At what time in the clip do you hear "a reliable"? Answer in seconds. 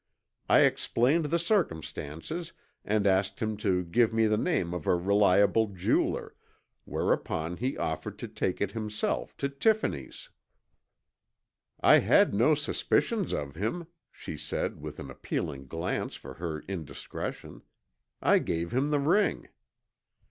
4.87-5.67